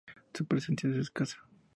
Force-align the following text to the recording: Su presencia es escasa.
Su 0.33 0.47
presencia 0.47 0.89
es 0.89 0.95
escasa. 0.95 1.37